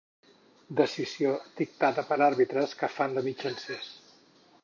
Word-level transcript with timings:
Decisió 0.79 1.33
dictada 1.59 2.05
per 2.09 2.17
àrbitres 2.29 2.75
que 2.81 2.91
fan 2.97 3.15
de 3.19 3.25
mitjancers. 3.31 3.93